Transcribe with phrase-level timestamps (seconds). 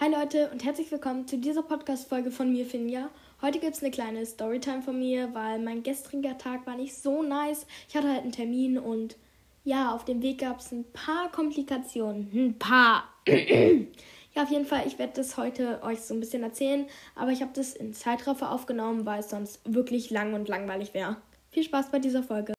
[0.00, 3.10] Hi Leute und herzlich willkommen zu dieser Podcast-Folge von mir, Finja.
[3.42, 7.24] Heute gibt es eine kleine Storytime von mir, weil mein gestriger Tag war nicht so
[7.24, 7.66] nice.
[7.88, 9.16] Ich hatte halt einen Termin und
[9.64, 12.30] ja, auf dem Weg gab es ein paar Komplikationen.
[12.32, 13.12] Ein paar.
[13.26, 16.86] ja, auf jeden Fall, ich werde das heute euch so ein bisschen erzählen,
[17.16, 21.16] aber ich habe das in Zeitraffer aufgenommen, weil es sonst wirklich lang und langweilig wäre.
[21.50, 22.54] Viel Spaß bei dieser Folge.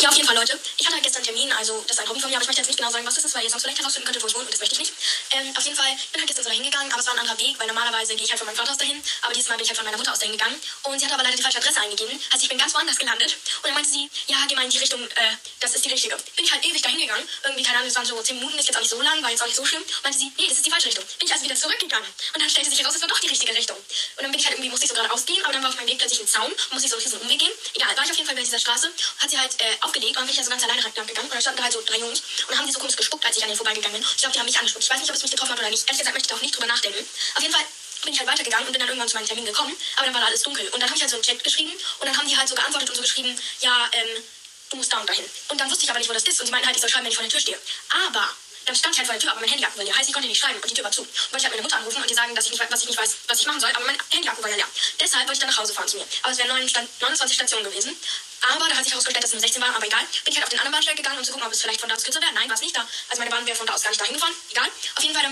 [0.00, 0.58] Ja, auf jeden Fall, Leute.
[0.76, 2.48] Ich hatte halt gestern einen Termin, also das ist ein Hobby von mir, aber ich
[2.48, 4.26] möchte jetzt nicht genau sagen, was das ist, weil ihr sonst vielleicht herausfinden könntet, wo
[4.26, 4.92] ich wohne und das möchte ich nicht.
[5.30, 7.38] Ähm, auf jeden Fall bin halt gestern so dahin gegangen, aber es war ein anderer
[7.38, 9.64] Weg, weil normalerweise gehe ich halt von meinem Vater aus dahin, aber dieses Mal bin
[9.64, 11.58] ich halt von meiner Mutter aus dahin gegangen und sie hat aber leider die falsche
[11.58, 12.20] Adresse eingegeben.
[12.32, 14.78] Also ich bin ganz woanders gelandet und dann meinte sie, ja, geh mal in die
[14.78, 16.16] Richtung, äh, das ist die richtige.
[16.34, 18.66] Bin ich halt ewig dahin gegangen, irgendwie, keine Ahnung, es waren so 10 Minuten, ist
[18.66, 19.84] jetzt auch nicht so lang, war jetzt auch nicht so schlimm.
[20.02, 21.04] Meinte sie, nee, das ist die falsche Richtung.
[21.18, 23.54] Bin ich also wieder zurückgegangen und dann stellte sich heraus, es war doch die richtige
[23.54, 23.76] Richtung.
[23.76, 25.76] Und dann bin ich halt irgendwie, musste ich so geradeaus gehen, aber dann war auf
[25.76, 27.52] meinem Weg plötzlich ein Zaun, musste ich so einen Umweg gehen.
[27.74, 30.22] Egal, war ich auf jeden Fall bei dieser Straße, hat sie halt äh, aufgelegt und
[30.22, 31.82] dann bin ich ja so ganz alleine lang gegangen und dann standen da halt so
[31.84, 34.02] drei Jungs und haben die so komisch gespuckt, als ich an denen vorbeigegangen bin.
[34.02, 34.84] Ich glaube, die haben mich angespuckt.
[34.84, 35.84] Ich weiß nicht, ob es mich getroffen hat oder nicht.
[35.84, 37.06] Ehrlich gesagt möchte ich da auch nicht drüber nachdenken.
[37.34, 37.64] Auf jeden Fall
[38.04, 40.20] bin ich halt weitergegangen und bin dann irgendwann zu meinem Termin gekommen, aber dann war
[40.20, 40.66] da alles dunkel.
[40.68, 42.54] Und dann habe ich halt so einen Chat geschrieben und dann haben die halt so
[42.54, 44.22] geantwortet und so geschrieben, ja, ähm,
[44.70, 45.24] du musst da und dahin.
[45.48, 46.90] Und dann wusste ich aber nicht, wo das ist und sie meinten halt, ich soll
[46.90, 47.58] schreiben, wenn ich vor der Tür stehe.
[48.06, 48.28] Aber
[48.64, 49.96] dann stand ich halt vor der Tür, aber mein Handy akku war leer.
[49.96, 51.02] Heißt, ich konnte nicht schreiben und die Tür war zu.
[51.02, 52.88] Und wollte ich halt meine Mutter anrufen und die sagen, dass ich nicht, dass ich
[52.88, 54.68] nicht weiß, was ich machen soll, aber mein Handy akku war ja leer.
[55.00, 56.06] Deshalb wollte ich dann nach Hause fahren zu mir.
[56.22, 57.96] Aber es wären 29 Stationen gewesen.
[58.52, 60.04] Aber da hat sich herausgestellt, dass es nur 16 waren, aber egal.
[60.24, 61.88] Bin ich halt auf den anderen Bahnsteig gegangen, um zu gucken, ob es vielleicht von
[61.88, 62.32] da aus kürzer wäre.
[62.34, 62.86] Nein, war es nicht da.
[63.08, 64.34] Also meine Bahn wäre von da aus gar nicht dahin gefahren.
[64.50, 64.68] Egal.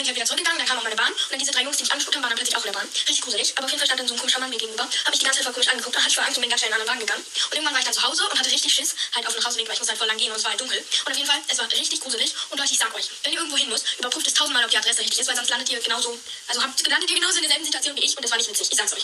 [0.03, 1.13] Bin ich halt wieder zurückgegangen, dann kam auch meine Bahn.
[1.13, 2.79] Und dann diese drei Jungs, die mich angespuckt haben, waren dann plötzlich auch in der
[2.79, 2.89] Bahn.
[2.91, 3.53] Richtig gruselig.
[3.55, 5.25] Aber auf jeden Fall stand dann so ein komischer Mann mir gegenüber, habe mich die
[5.25, 6.75] ganze Zeit voll komisch angeguckt, dann hatte ich voll Angst und bin ganz schnell in
[6.75, 7.23] eine andere Bahn gegangen.
[7.23, 9.67] Und irgendwann war ich dann zu Hause und hatte richtig Schiss, halt auf den Hausweg,
[9.67, 10.79] weil ich muss halt voll lang gehen und es war halt dunkel.
[10.79, 12.35] Und auf jeden Fall, es war richtig gruselig.
[12.51, 14.79] Und Leute, ich sag euch, wenn ihr irgendwo hin müsst, überprüft es tausendmal, ob die
[14.79, 17.65] Adresse richtig ist, weil sonst landet ihr genauso, also habt, landet ihr genauso in derselben
[17.65, 18.69] Situation wie ich und das war nicht witzig.
[18.71, 19.02] Ich sag's euch.